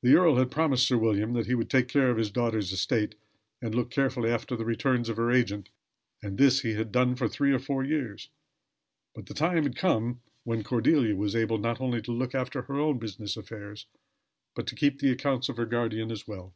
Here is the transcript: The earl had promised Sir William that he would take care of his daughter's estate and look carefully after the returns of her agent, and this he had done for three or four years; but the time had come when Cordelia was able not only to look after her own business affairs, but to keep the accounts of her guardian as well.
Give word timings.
The 0.00 0.14
earl 0.14 0.36
had 0.36 0.50
promised 0.50 0.88
Sir 0.88 0.96
William 0.96 1.34
that 1.34 1.44
he 1.44 1.54
would 1.54 1.68
take 1.68 1.88
care 1.88 2.10
of 2.10 2.16
his 2.16 2.30
daughter's 2.30 2.72
estate 2.72 3.16
and 3.60 3.74
look 3.74 3.90
carefully 3.90 4.30
after 4.30 4.56
the 4.56 4.64
returns 4.64 5.10
of 5.10 5.18
her 5.18 5.30
agent, 5.30 5.68
and 6.22 6.38
this 6.38 6.60
he 6.62 6.72
had 6.72 6.90
done 6.90 7.16
for 7.16 7.28
three 7.28 7.52
or 7.52 7.58
four 7.58 7.84
years; 7.84 8.30
but 9.14 9.26
the 9.26 9.34
time 9.34 9.64
had 9.64 9.76
come 9.76 10.22
when 10.42 10.64
Cordelia 10.64 11.16
was 11.16 11.36
able 11.36 11.58
not 11.58 11.82
only 11.82 12.00
to 12.00 12.12
look 12.12 12.34
after 12.34 12.62
her 12.62 12.80
own 12.80 12.98
business 12.98 13.36
affairs, 13.36 13.84
but 14.54 14.66
to 14.68 14.74
keep 14.74 15.00
the 15.00 15.10
accounts 15.10 15.50
of 15.50 15.58
her 15.58 15.66
guardian 15.66 16.10
as 16.10 16.26
well. 16.26 16.54